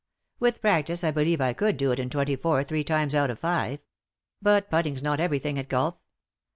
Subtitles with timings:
[0.39, 3.37] With practice I believe I could do it in twenty four three times out of
[3.37, 3.81] five.
[4.41, 5.93] But put ting's not everything at golf.